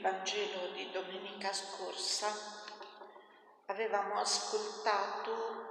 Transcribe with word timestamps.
Vangelo 0.00 0.68
di 0.72 0.90
domenica 0.90 1.52
scorsa 1.52 2.34
avevamo 3.66 4.18
ascoltato 4.18 5.68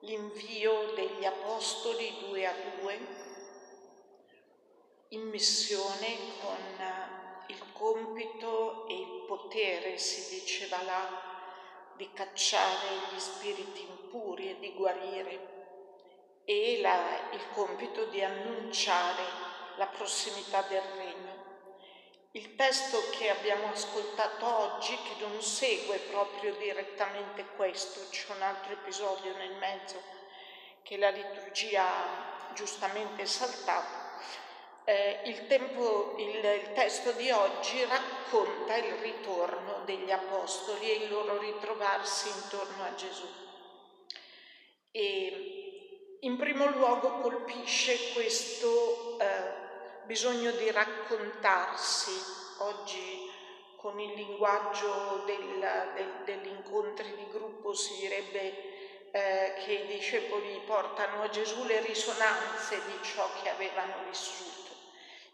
l'invio 0.00 0.92
degli 0.92 1.24
Apostoli 1.24 2.18
due 2.20 2.46
a 2.46 2.52
due 2.78 2.98
in 5.08 5.22
missione 5.28 6.16
con 6.42 6.58
il 7.46 7.72
compito 7.72 8.86
e 8.86 9.00
il 9.00 9.24
potere, 9.26 9.96
si 9.96 10.38
diceva 10.38 10.82
là, 10.82 11.08
di 11.96 12.12
cacciare 12.12 12.88
gli 13.10 13.18
spiriti 13.18 13.86
impuri 13.88 14.50
e 14.50 14.58
di 14.58 14.74
guarire 14.74 16.42
e 16.44 16.78
la, 16.82 17.30
il 17.32 17.48
compito 17.54 18.04
di 18.04 18.22
annunciare 18.22 19.22
la 19.76 19.86
prossimità 19.86 20.60
del 20.62 20.82
regno. 20.82 21.39
Il 22.32 22.54
testo 22.54 23.02
che 23.10 23.28
abbiamo 23.28 23.72
ascoltato 23.72 24.46
oggi, 24.46 24.96
che 24.96 25.26
non 25.26 25.42
segue 25.42 25.96
proprio 26.10 26.54
direttamente 26.54 27.44
questo, 27.56 28.08
c'è 28.08 28.32
un 28.32 28.42
altro 28.42 28.72
episodio 28.72 29.36
nel 29.36 29.56
mezzo 29.56 30.00
che 30.82 30.96
la 30.96 31.10
liturgia 31.10 31.82
ha 31.82 32.52
giustamente 32.54 33.26
saltato, 33.26 34.00
eh, 34.84 35.22
il, 35.24 35.48
tempo, 35.48 36.14
il, 36.18 36.44
il 36.44 36.72
testo 36.72 37.10
di 37.12 37.30
oggi 37.30 37.84
racconta 37.84 38.76
il 38.76 38.92
ritorno 38.94 39.82
degli 39.84 40.10
apostoli 40.12 40.88
e 40.88 41.04
il 41.04 41.10
loro 41.10 41.36
ritrovarsi 41.36 42.28
intorno 42.28 42.84
a 42.84 42.94
Gesù. 42.94 43.26
E 44.92 46.18
in 46.20 46.36
primo 46.36 46.66
luogo 46.66 47.20
colpisce 47.20 48.12
questo 48.12 49.18
eh, 49.18 49.29
bisogno 50.10 50.50
di 50.50 50.68
raccontarsi, 50.72 52.10
oggi 52.58 53.30
con 53.76 54.00
il 54.00 54.12
linguaggio 54.14 55.22
del, 55.24 55.92
del, 55.94 56.12
degli 56.24 56.48
incontri 56.48 57.14
di 57.14 57.28
gruppo 57.30 57.72
si 57.74 57.94
direbbe 58.00 59.12
eh, 59.12 59.54
che 59.64 59.72
i 59.72 59.86
discepoli 59.86 60.62
portano 60.66 61.22
a 61.22 61.28
Gesù 61.28 61.64
le 61.64 61.80
risonanze 61.82 62.80
di 62.86 62.98
ciò 63.02 63.24
che 63.40 63.50
avevano 63.50 64.02
vissuto, 64.08 64.74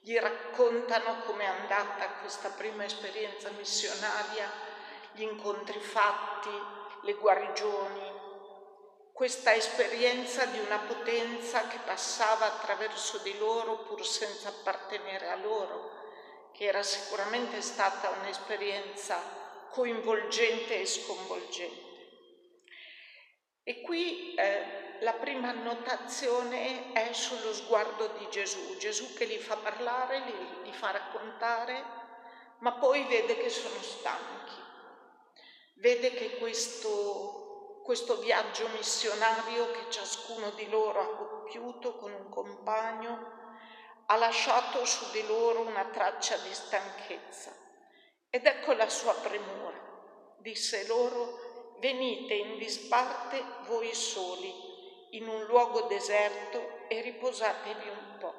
gli 0.00 0.14
raccontano 0.18 1.22
com'è 1.22 1.46
andata 1.46 2.10
questa 2.20 2.50
prima 2.50 2.84
esperienza 2.84 3.48
missionaria, 3.56 4.52
gli 5.12 5.22
incontri 5.22 5.80
fatti, 5.80 6.50
le 7.00 7.14
guarigioni, 7.14 8.12
questa 9.16 9.54
esperienza 9.54 10.44
di 10.44 10.58
una 10.58 10.78
potenza 10.80 11.68
che 11.68 11.78
passava 11.86 12.44
attraverso 12.44 13.16
di 13.22 13.38
loro 13.38 13.78
pur 13.84 14.04
senza 14.04 14.50
appartenere 14.50 15.30
a 15.30 15.36
loro, 15.36 16.50
che 16.52 16.66
era 16.66 16.82
sicuramente 16.82 17.62
stata 17.62 18.10
un'esperienza 18.10 19.18
coinvolgente 19.70 20.78
e 20.78 20.84
sconvolgente. 20.84 21.84
E 23.62 23.80
qui 23.80 24.34
eh, 24.34 24.98
la 25.00 25.14
prima 25.14 25.48
annotazione 25.48 26.92
è 26.92 27.10
sullo 27.14 27.54
sguardo 27.54 28.08
di 28.18 28.28
Gesù, 28.28 28.76
Gesù 28.76 29.14
che 29.14 29.24
li 29.24 29.38
fa 29.38 29.56
parlare, 29.56 30.18
li, 30.26 30.64
li 30.64 30.72
fa 30.74 30.90
raccontare, 30.90 31.82
ma 32.58 32.72
poi 32.72 33.02
vede 33.04 33.38
che 33.38 33.48
sono 33.48 33.80
stanchi, 33.80 34.60
vede 35.76 36.12
che 36.12 36.36
questo 36.36 37.44
questo 37.86 38.16
viaggio 38.16 38.66
missionario 38.70 39.70
che 39.70 39.88
ciascuno 39.90 40.50
di 40.50 40.68
loro 40.68 41.00
ha 41.00 41.16
compiuto 41.16 41.94
con 41.94 42.12
un 42.12 42.28
compagno 42.30 43.34
ha 44.06 44.16
lasciato 44.16 44.84
su 44.84 45.08
di 45.12 45.24
loro 45.24 45.60
una 45.60 45.84
traccia 45.84 46.36
di 46.38 46.52
stanchezza. 46.52 47.54
Ed 48.28 48.44
ecco 48.44 48.72
la 48.72 48.88
sua 48.88 49.14
premura. 49.14 49.80
Disse 50.38 50.84
loro, 50.88 51.76
venite 51.78 52.34
in 52.34 52.58
disparte 52.58 53.40
voi 53.68 53.94
soli, 53.94 54.52
in 55.10 55.28
un 55.28 55.44
luogo 55.44 55.82
deserto 55.82 56.88
e 56.88 57.00
riposatevi 57.02 57.88
un 57.88 58.18
po'. 58.18 58.34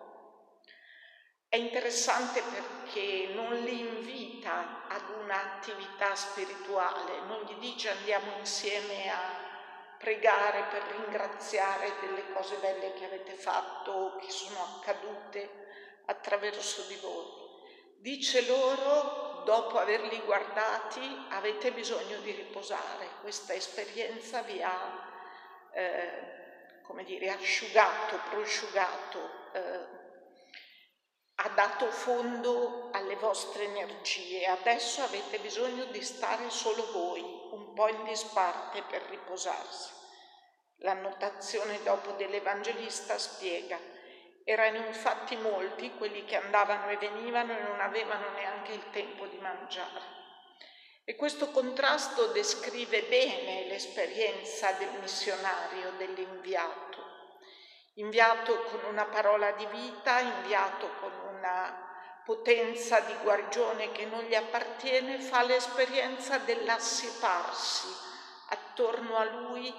È 1.48 1.56
interessante 1.56 2.42
perché 2.42 3.30
non 3.34 3.54
li 3.62 3.80
invita 3.80 4.88
ad 4.90 5.10
un'attività 5.22 6.14
spirituale, 6.16 7.22
non 7.28 7.44
gli 7.44 7.56
dice 7.60 7.90
andiamo 7.90 8.38
insieme 8.40 9.10
a 9.10 9.47
pregare 9.98 10.64
per 10.70 10.84
ringraziare 10.84 11.94
delle 12.02 12.32
cose 12.34 12.56
belle 12.58 12.94
che 12.94 13.06
avete 13.06 13.34
fatto 13.34 13.92
o 13.92 14.16
che 14.18 14.30
sono 14.30 14.80
accadute 14.80 15.66
attraverso 16.06 16.84
di 16.84 16.96
voi. 16.96 17.46
Dice 18.00 18.46
loro, 18.46 19.44
dopo 19.44 19.78
averli 19.80 20.20
guardati, 20.22 21.26
avete 21.30 21.72
bisogno 21.72 22.20
di 22.20 22.32
riposare, 22.32 23.10
questa 23.22 23.54
esperienza 23.54 24.42
vi 24.42 24.62
ha, 24.62 25.10
eh, 25.72 26.82
come 26.84 27.04
dire, 27.04 27.30
asciugato, 27.30 28.20
prosciugato. 28.30 29.20
Eh, 29.54 29.96
ha 31.40 31.50
dato 31.50 31.92
fondo 31.92 32.90
alle 32.92 33.16
vostre 33.16 33.66
energie, 33.66 34.46
adesso 34.48 35.04
avete 35.04 35.38
bisogno 35.38 35.86
di 35.86 36.02
stare 36.02 36.50
solo 36.50 36.92
voi, 36.92 37.37
un 37.58 37.74
po' 37.74 37.88
in 37.88 38.04
disparte 38.04 38.84
per 38.84 39.02
riposarsi. 39.10 39.92
L'annotazione 40.78 41.82
dopo 41.84 42.12
dell'Evangelista 42.12 43.18
spiega, 43.18 43.80
erano 44.44 44.78
infatti 44.78 45.36
molti 45.36 45.92
quelli 45.98 46.24
che 46.24 46.38
andavano 46.38 46.90
e 46.90 46.98
venivano 46.98 47.58
e 47.58 47.62
non 47.62 47.82
avevano 47.82 48.30
neanche 48.30 48.74
il 48.74 48.90
tempo 48.92 49.26
di 49.26 49.38
mangiare. 49.38 50.16
E 51.04 51.16
questo 51.16 51.52
contrasto 51.52 52.28
descrive 52.28 53.04
bene 53.04 53.66
l'esperienza 53.68 54.72
del 54.74 55.00
missionario, 55.00 55.92
dell'inviato 55.98 57.08
inviato 57.98 58.62
con 58.64 58.80
una 58.92 59.06
parola 59.06 59.52
di 59.52 59.66
vita, 59.68 60.20
inviato 60.20 60.90
con 61.00 61.12
una 61.36 61.87
potenza 62.28 63.00
di 63.00 63.14
guarigione 63.24 63.94
che 63.94 64.04
non 64.04 64.22
gli 64.26 64.36
appartiene, 64.36 65.18
fa 65.18 65.44
l'esperienza 65.44 66.40
dell'assiparsi 66.40 67.88
attorno 68.50 69.16
a 69.16 69.24
lui 69.24 69.74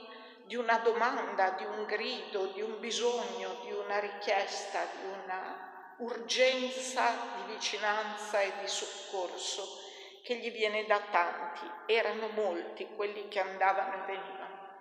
di 0.46 0.56
una 0.56 0.78
domanda, 0.78 1.50
di 1.50 1.66
un 1.66 1.84
grido, 1.84 2.46
di 2.46 2.62
un 2.62 2.80
bisogno, 2.80 3.58
di 3.64 3.72
una 3.72 3.98
richiesta, 3.98 4.80
di 4.98 5.06
una 5.22 5.92
urgenza 5.98 7.12
di 7.36 7.52
vicinanza 7.52 8.40
e 8.40 8.52
di 8.62 8.66
soccorso 8.66 9.82
che 10.24 10.36
gli 10.36 10.50
viene 10.50 10.86
da 10.86 11.00
tanti. 11.10 11.70
Erano 11.84 12.28
molti 12.28 12.88
quelli 12.96 13.28
che 13.28 13.40
andavano 13.40 13.92
e 13.92 14.06
venivano. 14.06 14.78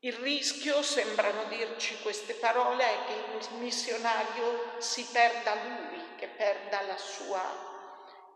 Il 0.00 0.12
rischio, 0.12 0.82
sembrano 0.82 1.44
dirci 1.44 1.98
queste 2.02 2.34
parole, 2.34 2.84
è 2.84 2.98
che 3.06 3.36
il 3.38 3.58
missionario 3.58 4.74
si 4.76 5.02
perda 5.10 5.54
lui, 5.54 6.05
che 6.16 6.28
perda 6.28 6.82
la 6.82 6.96
sua 6.96 7.42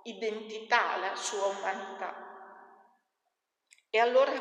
identità, 0.04 0.96
la 0.96 1.14
sua 1.16 1.46
umanità. 1.46 2.28
E 3.90 3.98
allora 3.98 4.32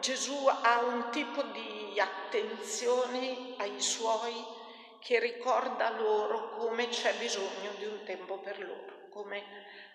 Gesù 0.00 0.46
ha 0.46 0.80
un 0.80 1.10
tipo 1.10 1.42
di 1.42 1.98
attenzione 1.98 3.54
ai 3.58 3.80
suoi 3.80 4.44
che 5.00 5.20
ricorda 5.20 5.90
loro 5.90 6.56
come 6.56 6.88
c'è 6.88 7.14
bisogno 7.14 7.70
di 7.78 7.84
un 7.84 8.02
tempo 8.04 8.38
per 8.38 8.58
loro, 8.58 9.08
come 9.10 9.42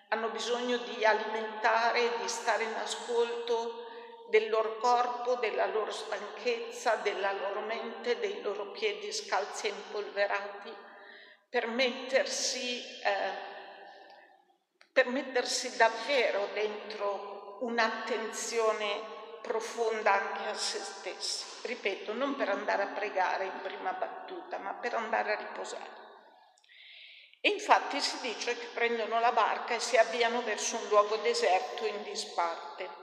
hanno 0.08 0.28
bisogno 0.30 0.78
di 0.78 1.04
alimentare, 1.04 2.16
di 2.20 2.28
stare 2.28 2.64
in 2.64 2.74
ascolto 2.74 3.86
del 4.28 4.48
loro 4.48 4.78
corpo, 4.78 5.34
della 5.34 5.66
loro 5.66 5.90
stanchezza, 5.90 6.96
della 6.96 7.32
loro 7.32 7.60
mente, 7.60 8.18
dei 8.18 8.40
loro 8.40 8.70
piedi 8.70 9.12
scalzi 9.12 9.66
e 9.66 9.70
impolverati, 9.70 10.74
per 11.52 11.66
mettersi, 11.66 12.82
eh, 13.02 13.32
per 14.90 15.06
mettersi 15.08 15.76
davvero 15.76 16.48
dentro 16.54 17.58
un'attenzione 17.60 19.02
profonda 19.42 20.12
anche 20.14 20.48
a 20.48 20.54
se 20.54 20.78
stessi. 20.78 21.44
Ripeto, 21.66 22.14
non 22.14 22.36
per 22.36 22.48
andare 22.48 22.84
a 22.84 22.86
pregare 22.86 23.44
in 23.44 23.60
prima 23.60 23.92
battuta, 23.92 24.56
ma 24.56 24.72
per 24.72 24.94
andare 24.94 25.34
a 25.34 25.36
riposare. 25.36 26.00
E 27.38 27.50
infatti 27.50 28.00
si 28.00 28.18
dice 28.22 28.56
che 28.56 28.68
prendono 28.72 29.20
la 29.20 29.32
barca 29.32 29.74
e 29.74 29.80
si 29.80 29.98
avviano 29.98 30.40
verso 30.40 30.76
un 30.76 30.88
luogo 30.88 31.16
deserto 31.16 31.84
in 31.84 32.02
disparte. 32.02 33.01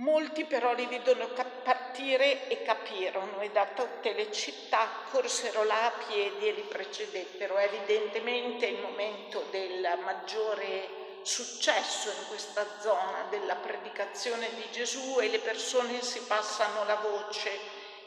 Molti 0.00 0.46
però 0.46 0.72
li 0.72 0.86
vedono 0.86 1.28
partire 1.62 2.48
e 2.48 2.62
capirono 2.62 3.40
e 3.40 3.50
da 3.50 3.66
tutte 3.66 4.14
le 4.14 4.32
città 4.32 4.88
corsero 5.10 5.62
là 5.64 5.84
a 5.84 5.92
piedi 6.06 6.48
e 6.48 6.52
li 6.52 6.62
precedettero. 6.62 7.58
Evidentemente 7.58 8.64
il 8.64 8.80
momento 8.80 9.44
del 9.50 9.98
maggiore 10.02 11.20
successo 11.20 12.08
in 12.08 12.28
questa 12.28 12.64
zona 12.80 13.26
della 13.28 13.56
predicazione 13.56 14.48
di 14.54 14.64
Gesù 14.70 15.20
e 15.20 15.28
le 15.28 15.38
persone 15.38 16.00
si 16.00 16.20
passano 16.20 16.84
la 16.84 16.96
voce 16.96 17.50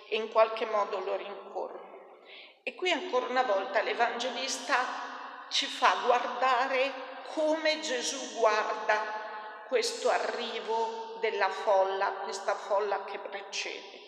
e 0.07 0.15
in 0.15 0.31
qualche 0.31 0.65
modo 0.65 0.97
lo 0.97 1.15
rincorrono. 1.15 2.17
E 2.63 2.73
qui 2.73 2.89
ancora 2.89 3.27
una 3.27 3.43
volta 3.43 3.83
l'Evangelista 3.83 5.45
ci 5.49 5.67
fa 5.67 5.95
guardare 6.05 6.91
come 7.35 7.79
Gesù 7.81 8.39
guarda 8.39 9.22
questo 9.73 10.11
arrivo 10.11 11.17
della 11.19 11.49
folla, 11.49 12.05
questa 12.21 12.53
folla 12.53 13.05
che 13.05 13.17
precede. 13.17 14.01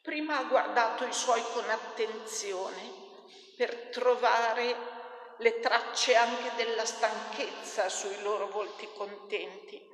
Prima 0.00 0.38
ha 0.38 0.44
guardato 0.44 1.04
i 1.04 1.12
suoi 1.12 1.42
con 1.52 1.68
attenzione 1.68 2.82
per 3.56 3.88
trovare 3.90 4.76
le 5.38 5.58
tracce 5.58 6.14
anche 6.14 6.52
della 6.54 6.84
stanchezza 6.84 7.88
sui 7.88 8.22
loro 8.22 8.46
volti 8.50 8.88
contenti. 8.94 9.84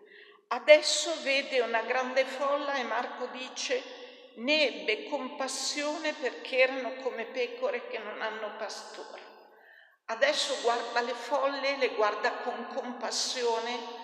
Adesso 0.49 1.23
vede 1.23 1.61
una 1.61 1.81
grande 1.81 2.27
folla 2.27 2.75
e 2.75 2.83
Marco 2.83 3.25
dice 3.33 3.83
ne 4.35 4.83
ebbe 4.83 5.09
compassione 5.09 6.13
perché 6.13 6.59
erano 6.59 6.97
come 6.97 7.25
pecore 7.25 7.89
che 7.89 7.97
non 7.97 8.21
hanno 8.21 8.57
pastore. 8.59 9.23
Adesso 10.05 10.61
guarda 10.61 11.01
le 11.01 11.15
folle, 11.15 11.79
le 11.79 11.95
guarda 11.95 12.31
con 12.43 12.67
compassione 12.75 14.04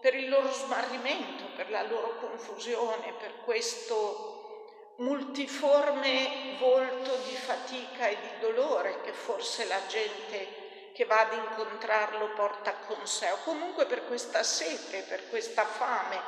per 0.00 0.14
il 0.14 0.28
loro 0.28 0.50
smarrimento, 0.52 1.44
per 1.56 1.70
la 1.70 1.82
loro 1.82 2.16
confusione, 2.18 3.14
per 3.18 3.40
questo 3.44 4.94
multiforme 4.98 6.56
volto 6.58 7.14
di 7.28 7.34
fatica 7.34 8.08
e 8.08 8.16
di 8.20 8.40
dolore 8.40 9.00
che 9.02 9.12
forse 9.12 9.64
la 9.66 9.86
gente 9.86 10.90
che 10.92 11.04
va 11.04 11.20
ad 11.20 11.32
incontrarlo 11.32 12.32
porta 12.34 12.74
con 12.86 13.06
sé, 13.06 13.30
o 13.30 13.38
comunque 13.44 13.86
per 13.86 14.06
questa 14.06 14.42
sete, 14.42 15.02
per 15.02 15.28
questa 15.28 15.64
fame 15.64 16.20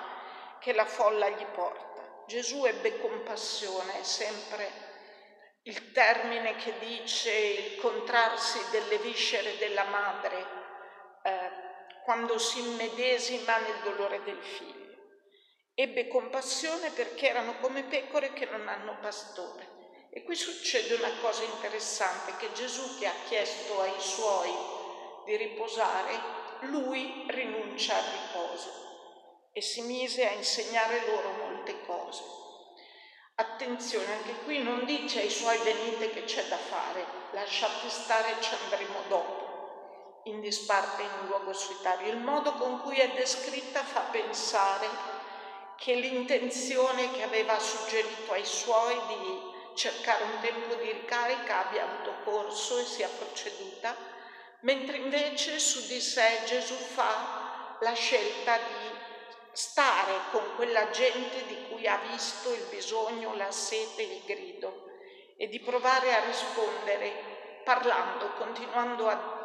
che 0.61 0.73
la 0.73 0.85
folla 0.85 1.29
gli 1.29 1.45
porta. 1.47 2.25
Gesù 2.27 2.65
ebbe 2.65 3.01
compassione, 3.01 3.99
è 3.99 4.05
sempre 4.05 4.89
il 5.63 5.91
termine 5.91 6.55
che 6.55 6.79
dice 6.79 7.33
il 7.33 7.81
contrarsi 7.81 8.59
delle 8.71 8.99
viscere 8.99 9.57
della 9.59 9.85
madre 9.85 10.47
eh, 11.23 11.70
quando 12.11 12.39
si 12.39 12.59
immedesima 12.59 13.59
nel 13.59 13.83
dolore 13.85 14.21
del 14.25 14.43
figlio. 14.43 14.97
Ebbe 15.75 16.09
compassione 16.09 16.91
perché 16.91 17.29
erano 17.29 17.59
come 17.61 17.85
pecore 17.85 18.33
che 18.33 18.47
non 18.47 18.67
hanno 18.67 18.99
pastore. 19.01 20.09
E 20.11 20.25
qui 20.25 20.35
succede 20.35 20.95
una 20.95 21.13
cosa 21.21 21.45
interessante, 21.45 22.35
che 22.37 22.51
Gesù 22.53 22.99
che 22.99 23.07
ha 23.07 23.15
chiesto 23.29 23.81
ai 23.81 24.01
suoi 24.01 24.51
di 25.25 25.37
riposare, 25.37 26.19
lui 26.63 27.27
rinuncia 27.29 27.95
al 27.95 28.03
riposo 28.03 29.49
e 29.53 29.61
si 29.63 29.83
mise 29.83 30.29
a 30.29 30.33
insegnare 30.33 31.07
loro 31.07 31.31
molte 31.31 31.81
cose. 31.87 32.23
Attenzione, 33.37 34.15
anche 34.15 34.35
qui 34.43 34.65
non 34.65 34.85
dice 34.85 35.21
ai 35.21 35.31
suoi 35.31 35.59
venite 35.59 36.11
che 36.11 36.25
c'è 36.25 36.43
da 36.49 36.57
fare, 36.57 37.07
lasciate 37.31 37.89
stare 37.89 38.35
ci 38.41 38.53
andremo 38.65 39.03
dopo, 39.07 39.50
in 40.25 40.41
disparte 40.41 41.03
in 41.03 41.11
un 41.23 41.27
luogo 41.29 41.53
solitario. 41.53 42.11
Il 42.11 42.19
modo 42.19 42.53
con 42.55 42.81
cui 42.81 42.99
è 42.99 43.11
descritta 43.13 43.83
fa 43.83 44.01
pensare 44.11 44.89
che 45.77 45.95
l'intenzione 45.95 47.11
che 47.13 47.23
aveva 47.23 47.59
suggerito 47.59 48.33
ai 48.33 48.45
suoi 48.45 48.99
di 49.09 49.49
cercare 49.75 50.25
un 50.25 50.41
tempo 50.41 50.75
di 50.75 50.93
ricarica 50.93 51.67
abbia 51.67 51.85
avuto 51.85 52.13
corso 52.25 52.79
e 52.79 52.85
sia 52.85 53.09
proceduta, 53.09 53.97
mentre 54.61 54.99
invece 54.99 55.59
su 55.59 55.87
di 55.87 56.01
sé 56.01 56.41
Gesù 56.45 56.75
fa 56.75 57.77
la 57.81 57.95
scelta 57.95 58.57
di 58.57 58.99
stare 59.53 60.13
con 60.31 60.43
quella 60.57 60.91
gente 60.91 61.47
di 61.47 61.69
cui 61.69 61.87
ha 61.87 61.99
visto 62.11 62.53
il 62.53 62.67
bisogno, 62.71 63.35
la 63.35 63.51
sete, 63.51 64.03
il 64.03 64.23
grido 64.25 64.89
e 65.37 65.49
di 65.49 65.61
provare 65.61 66.15
a 66.15 66.25
rispondere 66.27 67.63
parlando, 67.65 68.33
continuando 68.35 69.09
a 69.09 69.40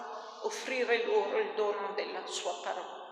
offrire 0.46 1.06
loro 1.06 1.38
il 1.38 1.54
dono 1.56 1.94
della 1.96 2.26
sua 2.26 2.54
parola. 2.64 3.04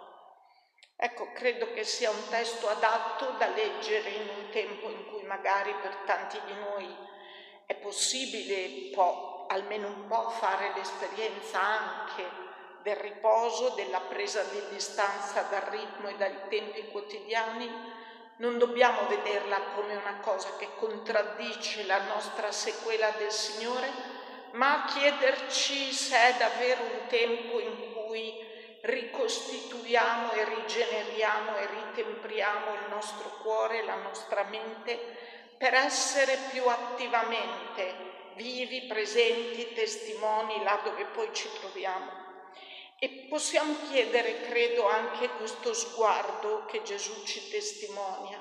Ecco, 0.96 1.32
credo 1.34 1.72
che 1.74 1.84
sia 1.84 2.10
un 2.10 2.30
testo 2.30 2.70
adatto 2.70 3.32
da 3.38 3.48
leggere 3.48 4.10
in 4.10 4.30
un 4.30 4.50
tempo 4.52 4.90
in 4.90 5.06
cui 5.08 5.24
magari 5.24 5.74
per 5.82 5.96
tanti 6.06 6.40
di 6.46 6.54
noi 6.54 6.96
è 7.66 7.76
possibile 7.76 8.92
può, 8.94 9.46
almeno 9.50 9.88
un 9.88 10.08
po' 10.08 10.30
fare 10.30 10.72
l'esperienza 10.76 11.60
anche 11.60 12.42
del 12.84 12.96
riposo, 12.98 13.70
della 13.70 14.02
presa 14.02 14.44
di 14.44 14.62
distanza 14.70 15.42
dal 15.44 15.62
ritmo 15.62 16.10
e 16.10 16.16
dai 16.16 16.36
tempi 16.50 16.88
quotidiani, 16.90 17.70
non 18.38 18.58
dobbiamo 18.58 19.08
vederla 19.08 19.60
come 19.76 19.96
una 19.96 20.20
cosa 20.20 20.56
che 20.58 20.70
contraddice 20.76 21.86
la 21.86 22.02
nostra 22.04 22.52
sequela 22.52 23.10
del 23.12 23.32
Signore, 23.32 24.13
ma 24.54 24.86
chiederci 24.88 25.92
se 25.92 26.16
è 26.18 26.36
davvero 26.38 26.84
un 26.84 27.08
tempo 27.08 27.60
in 27.60 27.94
cui 27.94 28.34
ricostituiamo 28.82 30.34
e 30.34 30.44
rigeneriamo 30.44 31.58
e 31.58 31.68
ritempriamo 31.68 32.74
il 32.74 32.90
nostro 32.90 33.30
cuore, 33.42 33.84
la 33.84 33.96
nostra 33.96 34.44
mente 34.44 35.00
per 35.58 35.74
essere 35.74 36.38
più 36.52 36.68
attivamente 36.68 38.12
vivi, 38.36 38.82
presenti, 38.82 39.74
testimoni 39.74 40.62
là 40.64 40.82
dove 40.84 41.06
poi 41.06 41.30
ci 41.34 41.50
troviamo. 41.60 42.22
E 43.00 43.28
possiamo 43.30 43.76
chiedere, 43.90 44.42
credo, 44.42 44.88
anche 44.88 45.30
questo 45.30 45.74
sguardo 45.74 46.66
che 46.66 46.84
Gesù 46.84 47.24
ci 47.24 47.50
testimonia, 47.50 48.40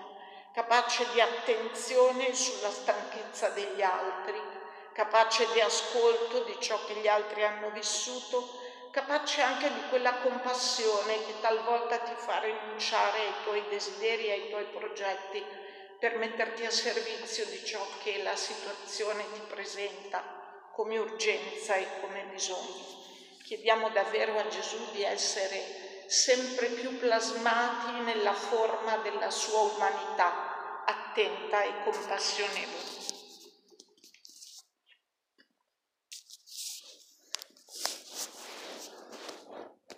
capace 0.53 1.07
di 1.13 1.21
attenzione 1.21 2.35
sulla 2.35 2.71
stanchezza 2.71 3.49
degli 3.49 3.83
altri, 3.83 4.52
capace 4.93 5.47
di 5.53 5.61
ascolto 5.61 6.45
di 6.45 6.57
ciò 6.61 6.85
che 6.85 6.95
gli 6.95 7.09
altri 7.09 7.45
hanno 7.45 7.71
vissuto, 7.71 8.59
capace 8.91 9.41
anche 9.41 9.73
di 9.73 9.89
quella 9.89 10.15
compassione 10.19 11.25
che 11.25 11.41
talvolta 11.41 11.99
ti 11.99 12.13
fa 12.15 12.41
rinunciare 12.41 13.19
ai 13.19 13.35
tuoi 13.45 13.65
desideri, 13.69 14.31
ai 14.31 14.49
tuoi 14.51 14.65
progetti 14.67 15.43
per 15.99 16.17
metterti 16.17 16.65
a 16.65 16.71
servizio 16.71 17.47
di 17.47 17.65
ciò 17.65 17.81
che 18.03 18.23
la 18.23 18.37
situazione 18.37 19.25
ti 19.33 19.41
presenta 19.49 20.23
come 20.73 20.99
urgenza 20.99 21.77
e 21.77 21.87
come 22.01 22.25
bisogno. 22.31 23.01
Chiediamo 23.45 23.89
davvero 23.91 24.39
a 24.39 24.49
Gesù 24.49 24.91
di 24.91 25.03
essere 25.03 26.05
sempre 26.07 26.67
più 26.67 26.99
plasmati 26.99 27.93
nella 28.01 28.35
forma 28.35 28.97
della 28.99 29.31
sua 29.31 29.61
umanità, 29.61 30.85
attenta 30.85 31.63
e 31.63 31.83
compassionevole. 31.85 33.02